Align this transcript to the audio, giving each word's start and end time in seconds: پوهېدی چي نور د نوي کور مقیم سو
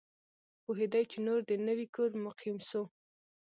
پوهېدی 0.63 1.03
چي 1.11 1.17
نور 1.25 1.39
د 1.49 1.51
نوي 1.67 1.87
کور 1.95 2.11
مقیم 2.25 2.57
سو 2.69 2.81